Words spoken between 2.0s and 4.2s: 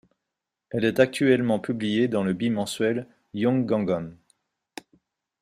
dans le bimensuel Young Gangan.